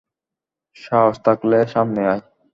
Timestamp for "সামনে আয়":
1.73-2.21